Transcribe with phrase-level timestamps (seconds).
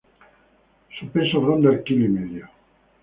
[0.97, 2.49] Su peso ronda el kilo y medio.